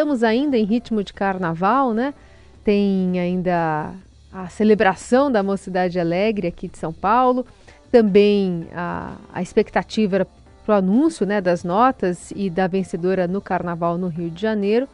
[0.00, 2.14] estamos ainda em ritmo de carnaval, né?
[2.64, 3.92] Tem ainda
[4.32, 7.44] a celebração da Mocidade Alegre aqui de São Paulo.
[7.92, 10.26] Também a, a expectativa
[10.64, 14.88] para o anúncio né, das notas e da vencedora no Carnaval no Rio de Janeiro.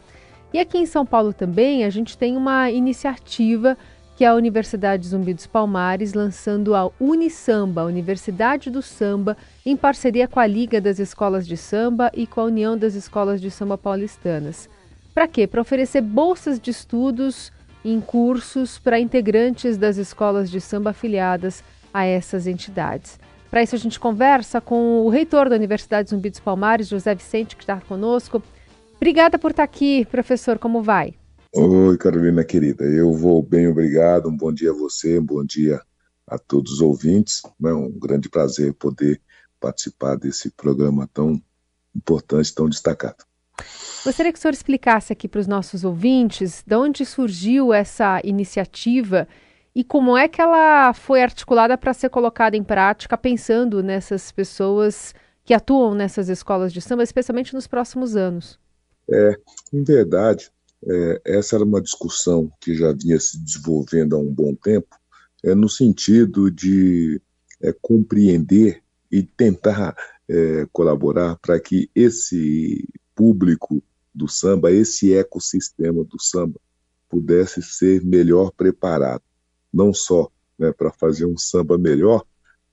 [0.53, 3.79] E aqui em São Paulo também a gente tem uma iniciativa
[4.17, 9.77] que é a Universidade Zumbi dos Palmares lançando a Unisamba, a Universidade do Samba, em
[9.77, 13.53] parceria com a Liga das Escolas de Samba e com a União das Escolas de
[13.53, 14.69] Samba Paulistanas.
[15.17, 15.47] Para quê?
[15.47, 17.51] Para oferecer bolsas de estudos
[17.83, 23.19] em cursos para integrantes das escolas de samba afiliadas a essas entidades.
[23.51, 27.57] Para isso, a gente conversa com o reitor da Universidade Zumbi dos Palmares, José Vicente,
[27.57, 28.43] que está conosco.
[28.97, 30.59] Obrigada por estar aqui, professor.
[30.59, 31.15] Como vai?
[31.55, 32.85] Oi, Carolina querida.
[32.85, 34.29] Eu vou bem, obrigado.
[34.29, 35.81] Um bom dia a você, um bom dia
[36.27, 37.41] a todos os ouvintes.
[37.65, 39.19] É um grande prazer poder
[39.59, 41.41] participar desse programa tão
[41.95, 43.25] importante, tão destacado.
[44.07, 49.27] Gostaria que o senhor explicasse aqui para os nossos ouvintes de onde surgiu essa iniciativa
[49.75, 55.13] e como é que ela foi articulada para ser colocada em prática, pensando nessas pessoas
[55.45, 58.61] que atuam nessas escolas de samba, especialmente nos próximos anos.
[59.11, 59.37] É,
[59.73, 60.53] em verdade,
[60.89, 64.95] é, essa era uma discussão que já vinha se desenvolvendo há um bom tempo,
[65.45, 67.21] é, no sentido de
[67.61, 68.81] é, compreender
[69.11, 69.97] e tentar
[70.29, 73.83] é, colaborar para que esse público
[74.17, 76.59] do samba, esse ecossistema do samba,
[77.07, 79.23] pudesse ser melhor preparado,
[79.73, 82.25] não só né, para fazer um samba melhor,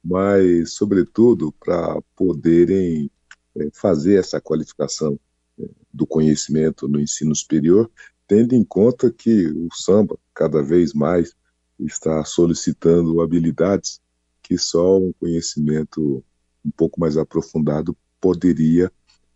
[0.02, 3.12] mas, sobretudo, para poderem
[3.58, 5.20] é, fazer essa qualificação
[5.60, 7.92] é, do conhecimento no ensino superior,
[8.26, 11.36] tendo em conta que o samba, cada vez mais,
[11.78, 14.02] está solicitando habilidades
[14.42, 16.24] que só um conhecimento
[16.66, 18.90] um pouco mais aprofundado poderia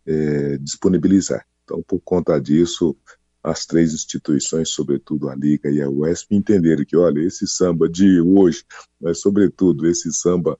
[0.06, 1.46] é, disponibilizar.
[1.68, 2.96] Então, por conta disso,
[3.42, 8.22] as três instituições, sobretudo a Liga e a UESP, entenderam que, olha, esse samba de
[8.22, 8.64] hoje,
[8.98, 10.58] mas sobretudo esse samba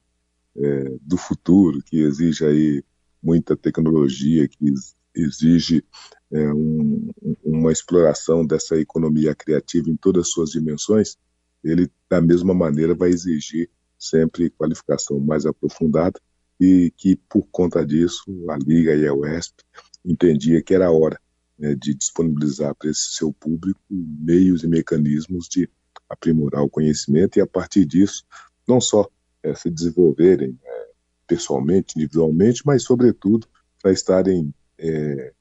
[0.54, 2.84] é, do futuro, que exige aí
[3.22, 4.74] muita tecnologia, que
[5.14, 5.82] exige
[6.30, 7.10] é, um,
[7.42, 11.16] uma exploração dessa economia criativa em todas as suas dimensões,
[11.64, 16.20] ele, da mesma maneira, vai exigir sempre qualificação mais aprofundada
[16.60, 19.64] e que, por conta disso, a Liga e a UESP
[20.04, 21.20] entendia que era hora
[21.58, 25.68] né, de disponibilizar para esse seu público meios e mecanismos de
[26.08, 28.24] aprimorar o conhecimento e, a partir disso,
[28.66, 29.08] não só
[29.42, 30.88] é, se desenvolverem é,
[31.26, 33.46] pessoalmente, individualmente, mas, sobretudo,
[33.82, 35.32] para estarem é,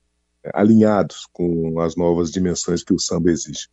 [0.53, 3.69] alinhados com as novas dimensões que o samba exige.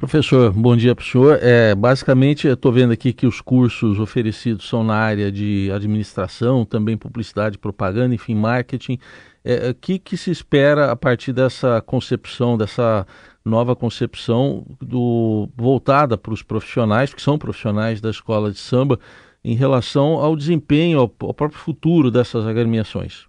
[0.00, 1.38] Professor, bom dia para o senhor.
[1.42, 6.96] É, basicamente, estou vendo aqui que os cursos oferecidos são na área de administração, também
[6.96, 8.98] publicidade, propaganda, enfim, marketing.
[9.44, 13.06] É, o que, que se espera a partir dessa concepção, dessa
[13.44, 18.98] nova concepção do, voltada para os profissionais, que são profissionais da escola de samba,
[19.44, 23.26] em relação ao desempenho, ao, ao próprio futuro dessas agremiações?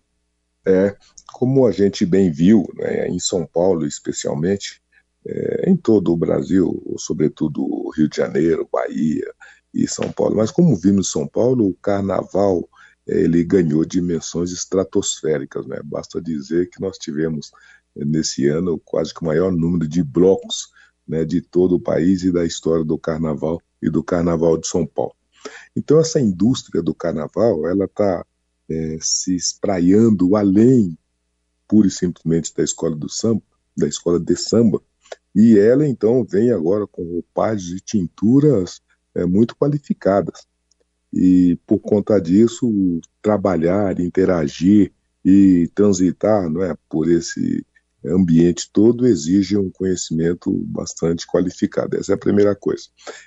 [0.65, 0.95] É,
[1.33, 4.81] como a gente bem viu, né, em São Paulo especialmente,
[5.25, 9.31] é, em todo o Brasil, sobretudo Rio de Janeiro, Bahia
[9.73, 10.35] e São Paulo.
[10.35, 12.67] Mas como vimos em São Paulo, o carnaval
[13.07, 15.65] ele ganhou dimensões estratosféricas.
[15.65, 15.79] Né?
[15.83, 17.51] Basta dizer que nós tivemos
[17.95, 20.69] nesse ano quase que o maior número de blocos
[21.07, 24.85] né, de todo o país e da história do carnaval e do carnaval de São
[24.85, 25.15] Paulo.
[25.75, 28.25] Então essa indústria do carnaval ela está
[28.69, 30.97] é, se espraiando além
[31.67, 33.41] pura e simplesmente da escola do samba,
[33.77, 34.81] da escola de samba,
[35.35, 38.81] e ela então vem agora com roupagens e tinturas
[39.15, 40.45] é, muito qualificadas.
[41.13, 44.91] E por conta disso, trabalhar, interagir
[45.23, 47.65] e transitar não é, por esse
[48.05, 51.97] ambiente todo exige um conhecimento bastante qualificado.
[51.97, 52.85] Essa é a primeira coisa.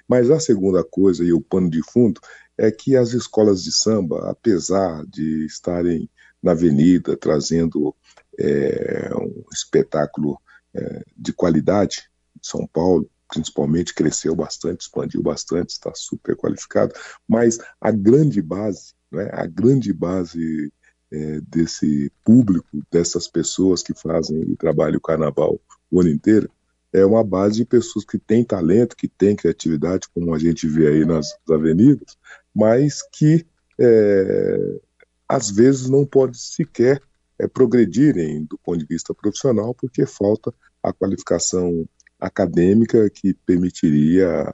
[0.08, 2.20] Mas a segunda coisa, e o pano de fundo,
[2.58, 6.08] é que as escolas de samba, apesar de estarem
[6.42, 7.94] na avenida trazendo
[8.38, 10.38] é, um espetáculo
[10.74, 12.08] é, de qualidade.
[12.42, 16.92] São Paulo, principalmente, cresceu bastante, expandiu bastante, está super qualificado,
[17.26, 20.72] mas a grande base, né, a grande base
[21.10, 25.60] é, desse público, dessas pessoas que fazem e trabalham o carnaval
[25.90, 26.50] o ano inteiro,
[26.92, 30.88] é uma base de pessoas que têm talento, que têm criatividade, como a gente vê
[30.88, 32.16] aí nas avenidas,
[32.54, 33.44] mas que
[33.80, 34.80] é,
[35.28, 37.02] às vezes não pode sequer
[37.38, 40.52] é, progredirem do ponto de vista profissional, porque falta
[40.82, 41.86] a qualificação
[42.20, 44.50] acadêmica que permitiria,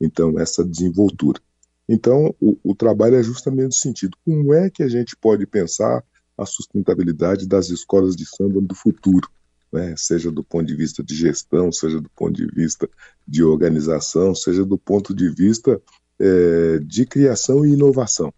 [0.00, 1.40] então, essa desenvoltura.
[1.88, 6.02] Então, o, o trabalho é justamente no sentido: como é que a gente pode pensar
[6.36, 9.28] a sustentabilidade das escolas de samba do futuro?
[9.74, 12.88] né, seja do ponto de vista de gestão, seja do ponto de vista
[13.26, 15.82] de organização, seja do ponto de vista
[16.20, 18.32] é, de criação e inovação.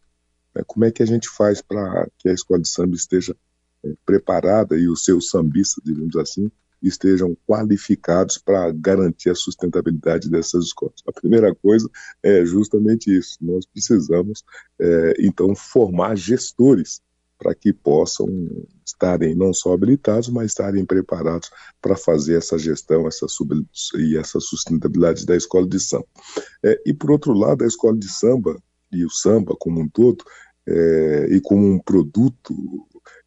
[0.54, 3.36] É, como é que a gente faz para que a escola de samba esteja
[4.04, 6.50] preparada e os seus sambistas, digamos assim,
[6.82, 11.02] estejam qualificados para garantir a sustentabilidade dessas escolas.
[11.06, 11.88] A primeira coisa
[12.22, 13.38] é justamente isso.
[13.40, 14.44] Nós precisamos,
[14.78, 17.00] é, então, formar gestores
[17.38, 18.28] para que possam
[18.84, 21.50] estarem não só habilitados, mas estarem preparados
[21.82, 23.66] para fazer essa gestão essa sub,
[23.96, 26.06] e essa sustentabilidade da escola de samba.
[26.64, 28.56] É, e, por outro lado, a escola de samba
[28.90, 30.24] e o samba como um todo,
[30.66, 32.54] é, e como um produto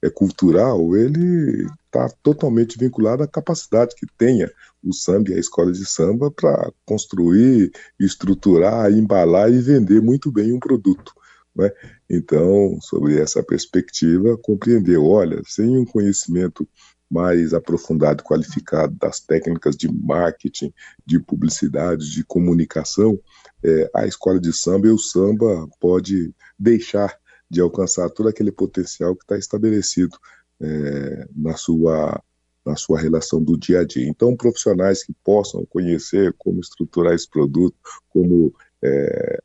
[0.01, 4.49] é, cultural, ele está totalmente vinculado à capacidade que tenha
[4.83, 10.53] o samba e a escola de samba para construir, estruturar, embalar e vender muito bem
[10.53, 11.13] um produto.
[11.55, 11.71] Né?
[12.09, 16.67] Então, sobre essa perspectiva, compreender, olha, sem um conhecimento
[17.09, 20.71] mais aprofundado, qualificado das técnicas de marketing,
[21.05, 23.19] de publicidade, de comunicação,
[23.63, 27.17] é, a escola de samba e o samba pode deixar
[27.49, 30.17] de alcançar todo aquele potencial que está estabelecido
[30.61, 32.21] é, na sua
[32.65, 34.07] na sua relação do dia a dia.
[34.07, 37.75] Então, profissionais que possam conhecer como estruturar esse produto,
[38.09, 38.53] como
[38.83, 39.41] é,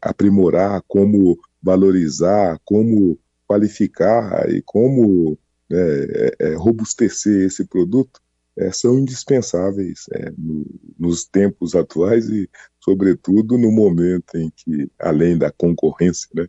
[0.00, 5.38] aprimorar, como valorizar, como qualificar e como
[5.68, 8.20] né, é, é, robustecer esse produto,
[8.56, 10.64] é, são indispensáveis é, no,
[10.98, 12.48] nos tempos atuais e,
[12.78, 16.46] sobretudo, no momento em que, além da concorrência, né,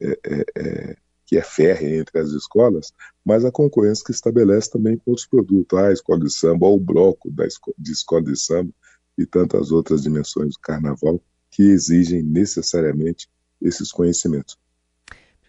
[0.00, 0.96] é, é, é,
[1.26, 2.92] que é férrea entre as escolas,
[3.24, 6.80] mas a concorrência que estabelece também com outros produtos, a escola de samba, ou o
[6.80, 7.44] bloco da
[7.78, 8.70] de escola de samba
[9.18, 13.28] e tantas outras dimensões do carnaval que exigem necessariamente
[13.60, 14.56] esses conhecimentos.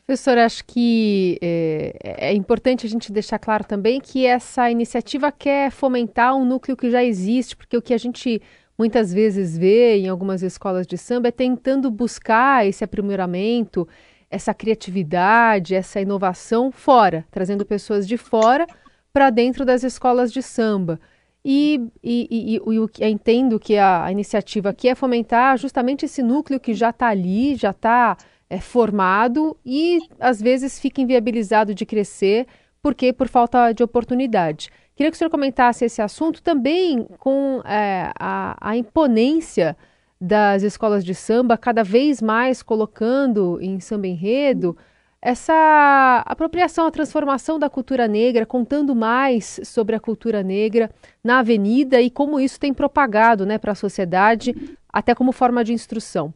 [0.05, 5.69] Professor, acho que é, é, importante a gente deixar claro também que essa iniciativa quer
[5.69, 8.41] fomentar um núcleo que já existe, porque o que a gente
[8.75, 13.87] muitas vezes vê em algumas escolas de samba é tentando buscar esse aprimoramento,
[14.29, 18.67] essa criatividade, essa inovação fora, trazendo pessoas de fora
[19.11, 20.99] para dentro das escolas de samba.
[21.43, 26.21] E, e, e, e eu entendo que a, a, iniciativa aqui é fomentar justamente esse
[26.21, 28.17] núcleo que já está ali, já está
[28.49, 32.45] é, formado e às vezes fica inviabilizado de crescer,
[32.81, 34.69] porque por falta de oportunidade.
[34.95, 39.77] Queria que o senhor comentasse esse assunto também com é, a, a imponência
[40.19, 44.75] das escolas de samba, cada vez mais colocando em samba enredo
[45.21, 50.89] essa apropriação, a transformação da cultura negra, contando mais sobre a cultura negra
[51.23, 54.55] na avenida e como isso tem propagado né, para a sociedade,
[54.87, 56.33] até como forma de instrução.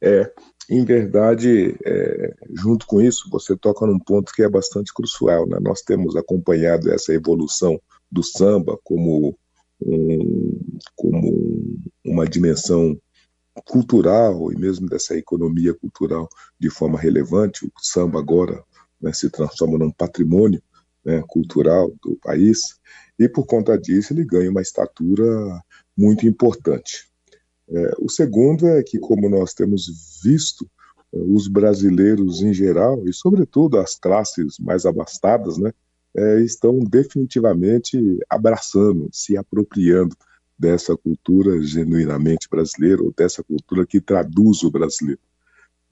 [0.00, 0.32] É,
[0.70, 5.46] em verdade, é, junto com isso, você toca num ponto que é bastante crucial.
[5.46, 5.58] Né?
[5.60, 7.78] Nós temos acompanhado essa evolução
[8.10, 9.36] do samba como
[9.80, 10.60] um,
[10.96, 12.96] como uma dimensão
[13.64, 16.28] cultural e mesmo dessa economia cultural
[16.58, 17.66] de forma relevante.
[17.66, 18.62] O samba agora
[19.00, 20.62] né, se transforma num patrimônio
[21.04, 22.78] né, cultural do país
[23.18, 25.24] e por conta disso ele ganha uma estatura
[25.96, 27.08] muito importante.
[27.70, 30.68] É, o segundo é que, como nós temos visto,
[31.12, 35.72] é, os brasileiros em geral e sobretudo as classes mais abastadas, né,
[36.18, 37.96] é, estão definitivamente
[38.28, 40.16] abraçando, se apropriando
[40.58, 45.20] dessa cultura genuinamente brasileira, ou dessa cultura que traduz o brasileiro.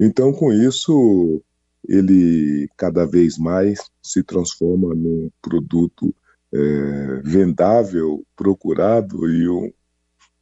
[0.00, 1.40] Então, com isso,
[1.88, 6.12] ele cada vez mais se transforma num produto
[6.52, 9.72] é, vendável, procurado e um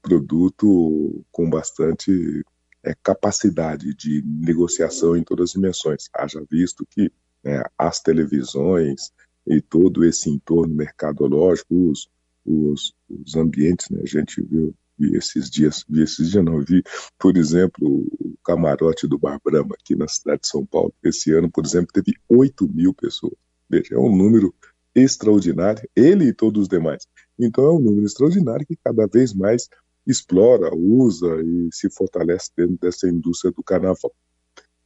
[0.00, 2.42] produto com bastante
[2.82, 6.08] é, capacidade de negociação em todas as dimensões.
[6.14, 7.12] Haja visto que
[7.44, 9.12] é, as televisões,
[9.46, 12.08] e todo esse entorno mercadológico, os,
[12.44, 14.00] os, os ambientes, né?
[14.02, 16.82] A gente viu vi esses dias, vi esses dias não, vi,
[17.18, 20.94] por exemplo, o camarote do Bar Brahma aqui na cidade de São Paulo.
[21.02, 23.34] Esse ano, por exemplo, teve 8 mil pessoas.
[23.68, 24.54] Veja, é um número
[24.94, 27.06] extraordinário, ele e todos os demais.
[27.38, 29.68] Então é um número extraordinário que cada vez mais
[30.06, 34.14] explora, usa e se fortalece dentro dessa indústria do carnaval.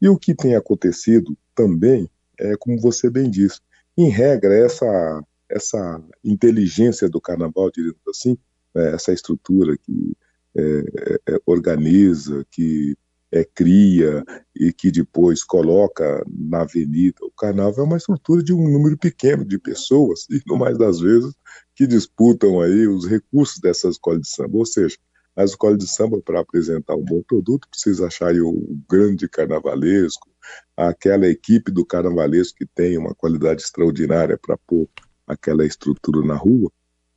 [0.00, 3.60] E o que tem acontecido também é, como você bem disse,
[3.98, 8.38] em regra, essa, essa inteligência do carnaval, digamos assim,
[8.72, 10.16] né, essa estrutura que
[10.56, 12.96] é, é, é, organiza, que
[13.32, 14.24] é, cria
[14.54, 17.18] e que depois coloca na avenida.
[17.22, 21.00] O carnaval é uma estrutura de um número pequeno de pessoas, e no mais das
[21.00, 21.34] vezes,
[21.74, 24.58] que disputam aí os recursos dessas escolas de samba.
[24.58, 24.96] Ou seja,
[25.34, 30.28] a escola de samba, para apresentar um bom produto, precisa achar o grande carnavalesco,
[30.76, 34.88] aquela equipe do carnavalesco que tem uma qualidade extraordinária para pôr
[35.26, 36.70] aquela estrutura na rua,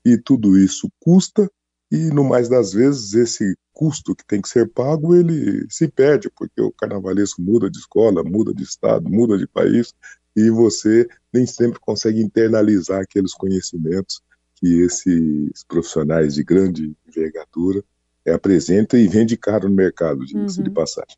[0.04, 1.50] e tudo isso custa,
[1.92, 6.30] e no mais das vezes esse custo que tem que ser pago, ele se perde,
[6.36, 9.94] porque o carnavalesco muda de escola, muda de estado, muda de país,
[10.36, 14.22] e você nem sempre consegue internalizar aqueles conhecimentos
[14.56, 17.84] que esses profissionais de grande envergadura
[18.28, 20.64] apresentam e vendem caro no mercado, diga-se uhum.
[20.64, 21.18] de passagem.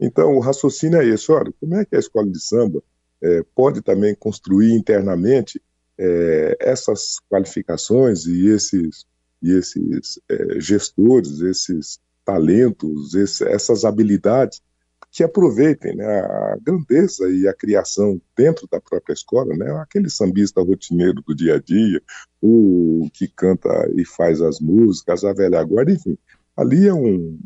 [0.00, 2.82] Então, o raciocínio é esse, olha, como é que a escola de samba
[3.22, 5.60] é, pode também construir internamente
[5.98, 9.04] é, essas qualificações e esses,
[9.42, 14.62] e esses é, gestores, esses talentos, esse, essas habilidades
[15.10, 20.60] que aproveitem né, a grandeza e a criação dentro da própria escola, né, aquele sambista
[20.60, 22.00] rotineiro do dia a dia,
[22.40, 26.16] o que canta e faz as músicas, a velha guarda, enfim,
[26.56, 27.40] ali é, um,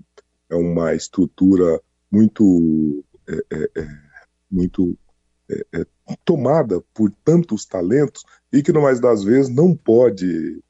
[0.51, 1.81] é uma estrutura
[2.13, 3.89] muito, é, é, é
[4.51, 4.97] muito
[5.51, 5.87] é, é,
[6.25, 10.63] tomada por tantos talentos e que, no mais das vezes, não pode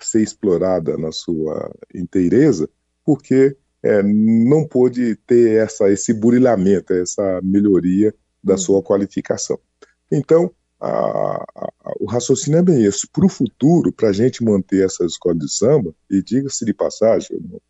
[0.00, 2.70] ser explorada na sua inteireza,
[3.04, 3.56] porque
[4.04, 8.58] não pôde ter essa, esse burilamento, essa melhoria da uhum.
[8.58, 9.58] sua qualificação.
[10.10, 13.06] Então, a, a, o raciocínio é bem esse.
[13.08, 17.36] Para o futuro, para a gente manter essa escola de samba, e diga-se de passagem,
[17.36, 17.60] uma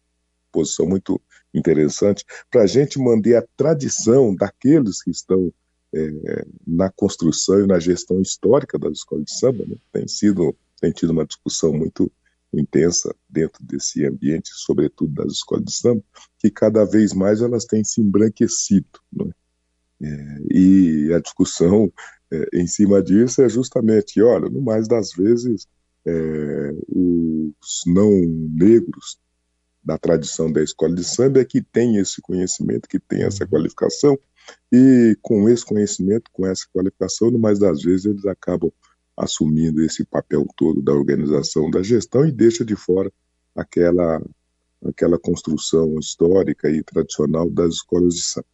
[0.53, 1.21] posição muito
[1.55, 5.53] interessante, para a gente manter a tradição daqueles que estão
[5.95, 9.77] é, na construção e na gestão histórica das escolas de samba, né?
[9.93, 12.11] tem sido tem tido uma discussão muito
[12.53, 16.03] intensa dentro desse ambiente, sobretudo das escolas de samba,
[16.39, 18.87] que cada vez mais elas têm se embranquecido.
[19.13, 19.31] Né?
[20.01, 21.93] É, e a discussão
[22.31, 25.67] é, em cima disso é justamente, olha, no mais das vezes,
[26.07, 28.11] é, os não
[28.55, 29.19] negros
[29.89, 33.51] da tradição da escola de samba é que tem esse conhecimento, que tem essa uhum.
[33.51, 34.19] qualificação,
[34.71, 38.71] e com esse conhecimento, com essa qualificação, no mais das vezes eles acabam
[39.17, 43.11] assumindo esse papel todo da organização, da gestão e deixa de fora
[43.57, 44.23] aquela
[44.85, 48.47] aquela construção histórica e tradicional das escolas de samba.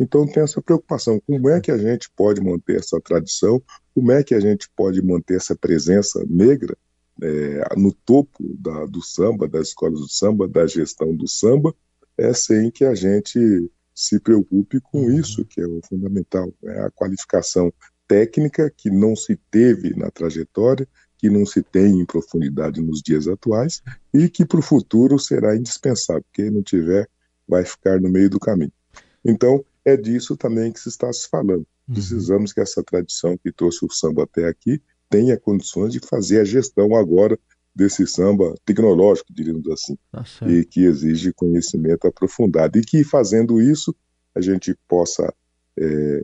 [0.00, 3.62] Então tem essa preocupação, como é que a gente pode manter essa tradição,
[3.94, 6.76] como é que a gente pode manter essa presença negra
[7.22, 11.74] é, no topo da, do samba, das escolas do samba, da gestão do samba,
[12.16, 15.18] é sem que a gente se preocupe com uhum.
[15.18, 17.72] isso, que é o fundamental, é a qualificação
[18.06, 23.28] técnica que não se teve na trajetória, que não se tem em profundidade nos dias
[23.28, 26.24] atuais e que para o futuro será indispensável.
[26.32, 27.08] Quem não tiver
[27.46, 28.72] vai ficar no meio do caminho.
[29.24, 31.66] Então, é disso também que se está se falando.
[31.86, 31.94] Uhum.
[31.94, 34.80] Precisamos que essa tradição que trouxe o samba até aqui
[35.10, 37.38] tenha condições de fazer a gestão agora
[37.74, 42.78] desse samba tecnológico, diríamos assim, tá e que exige conhecimento aprofundado.
[42.78, 43.94] E que, fazendo isso,
[44.34, 45.32] a gente possa
[45.78, 46.22] é,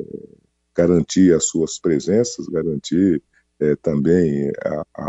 [0.75, 3.23] garantir as suas presenças, garantir
[3.61, 4.52] é, também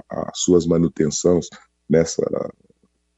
[0.10, 1.48] as suas manutenções
[1.90, 2.24] nessa,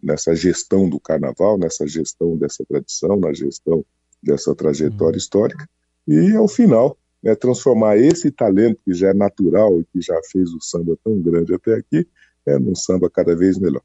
[0.02, 3.86] nessa gestão do carnaval, nessa gestão dessa tradição, na gestão
[4.22, 5.18] dessa trajetória uhum.
[5.18, 5.70] histórica,
[6.08, 10.54] e ao final né, transformar esse talento que já é natural e que já fez
[10.54, 12.08] o samba tão grande até aqui,
[12.46, 13.82] é, num samba cada vez melhor.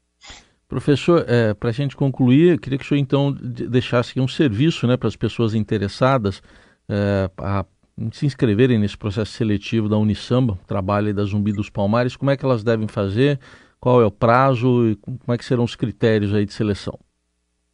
[0.67, 4.87] Professor, é, para a gente concluir, eu queria que o senhor então deixasse um serviço
[4.87, 6.41] né, para as pessoas interessadas
[6.89, 7.65] é, a
[8.11, 12.43] se inscreverem nesse processo seletivo da Unisamba, trabalho da Zumbi dos Palmares, como é que
[12.43, 13.39] elas devem fazer?
[13.79, 16.99] Qual é o prazo e como é que serão os critérios aí de seleção?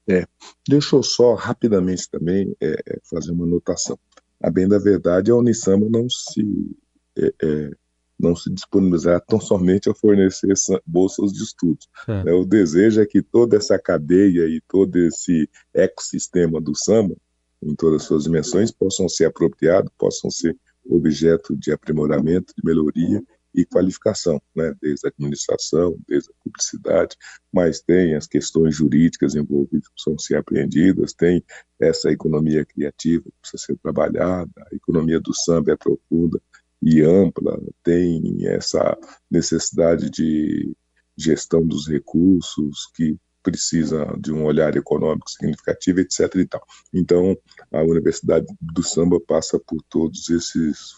[0.07, 0.25] É,
[0.67, 2.75] deixa eu só rapidamente também é
[3.09, 3.97] fazer uma anotação.
[4.41, 6.75] A bem da verdade, a Unisamba não se
[7.17, 7.71] é, é,
[8.19, 10.53] não se disponibilizar tão somente a fornecer
[10.86, 11.88] bolsas de estudos.
[12.07, 12.33] É.
[12.33, 17.15] O desejo é que toda essa cadeia e todo esse ecossistema do samba
[17.63, 23.21] em todas as suas dimensões, possam ser apropriados, possam ser objeto de aprimoramento, de melhoria
[23.53, 24.74] e qualificação, né?
[24.81, 27.15] desde a administração, desde a publicidade,
[27.51, 31.43] mas tem as questões jurídicas envolvidas que precisam ser apreendidas, tem
[31.79, 36.41] essa economia criativa que precisa ser trabalhada, a economia do samba é profunda
[36.81, 38.98] e ampla, tem essa
[39.29, 40.75] necessidade de
[41.17, 46.36] gestão dos recursos que precisa de um olhar econômico significativo, etc.
[46.36, 46.63] E tal.
[46.93, 47.38] Então,
[47.72, 50.93] a Universidade do Samba passa por todos esses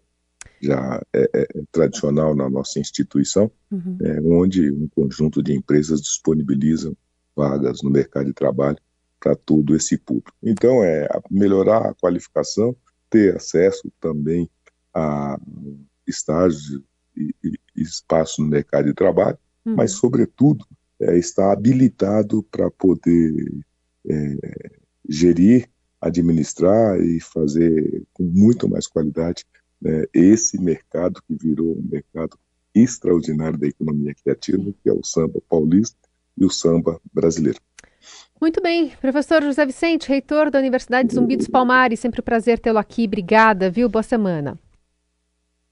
[0.62, 3.98] já é, é, tradicional na nossa instituição, uhum.
[4.01, 6.96] É, onde um conjunto de empresas disponibilizam
[7.36, 8.77] vagas no mercado de trabalho
[9.20, 10.32] para todo esse público.
[10.42, 12.75] Então, é melhorar a qualificação,
[13.10, 14.50] ter acesso também
[14.94, 15.39] a
[16.08, 16.82] estágios
[17.16, 19.75] e, e espaço no mercado de trabalho, uhum.
[19.75, 20.66] mas, sobretudo,
[21.00, 23.54] é, estar habilitado para poder
[24.10, 24.72] é,
[25.08, 25.70] gerir,
[26.08, 29.46] administrar e fazer com muito mais qualidade
[29.82, 32.38] né, esse mercado que virou um mercado
[32.74, 35.98] extraordinário da economia criativa, que é o samba paulista
[36.38, 37.60] e o samba brasileiro.
[38.40, 42.78] Muito bem, professor José Vicente, reitor da Universidade Zumbi dos Palmares, sempre um prazer tê-lo
[42.78, 43.06] aqui.
[43.06, 43.90] Obrigada, viu?
[43.90, 44.60] Boa semana.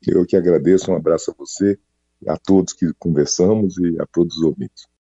[0.05, 1.77] Eu que agradeço, um abraço a você,
[2.27, 4.87] a todos que conversamos e a todos os ouvintes.